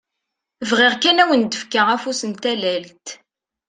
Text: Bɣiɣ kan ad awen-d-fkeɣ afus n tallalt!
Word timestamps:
Bɣiɣ 0.69 0.93
kan 1.01 1.21
ad 1.23 1.23
awen-d-fkeɣ 1.27 1.87
afus 1.95 2.21
n 2.25 2.31
tallalt! 2.41 3.07